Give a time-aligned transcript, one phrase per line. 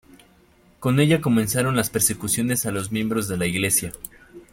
[0.79, 3.91] Con ella comenzaron las persecuciones a los miembros de la Iglesia.